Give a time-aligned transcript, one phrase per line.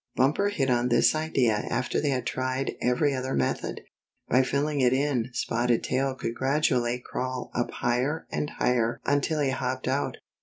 [0.17, 3.81] Bumper hit on this idea after they had tried every other method.
[4.27, 9.51] By filling it in Spotted Tail could gradually crawl up higher and higher until he
[9.51, 10.15] hopped out.